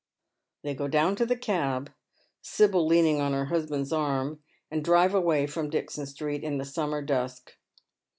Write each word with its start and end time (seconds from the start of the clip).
Tbey 0.65 0.75
go 0.75 0.87
down 0.87 1.15
to 1.17 1.27
the 1.27 1.35
cab, 1.37 1.91
Sibyl 2.41 2.87
leaning 2.87 3.21
on 3.21 3.33
her 3.33 3.45
husband's 3.45 3.93
arm, 3.93 4.41
and 4.71 4.83
drive 4.83 5.13
away 5.13 5.45
from 5.45 5.69
Dixon 5.69 6.07
Street 6.07 6.43
in 6.43 6.57
the 6.57 6.65
summer 6.65 7.03
dusk. 7.03 7.53